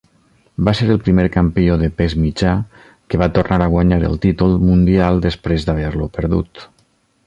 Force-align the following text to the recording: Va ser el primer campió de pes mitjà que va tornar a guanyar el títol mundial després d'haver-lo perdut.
Va 0.67 0.71
ser 0.77 0.87
el 0.93 1.01
primer 1.07 1.25
campió 1.35 1.75
de 1.81 1.89
pes 1.99 2.17
mitjà 2.23 2.55
que 3.13 3.21
va 3.25 3.29
tornar 3.37 3.63
a 3.67 3.71
guanyar 3.77 4.03
el 4.11 4.21
títol 4.27 4.61
mundial 4.69 5.27
després 5.31 5.71
d'haver-lo 5.71 6.13
perdut. 6.19 6.69